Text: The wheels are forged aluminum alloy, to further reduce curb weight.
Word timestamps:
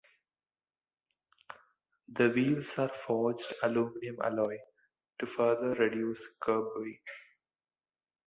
The 2.11 2.31
wheels 2.31 2.79
are 2.79 2.87
forged 2.87 3.53
aluminum 3.61 4.17
alloy, 4.23 4.57
to 5.19 5.27
further 5.27 5.75
reduce 5.75 6.25
curb 6.41 6.69
weight. 6.77 7.03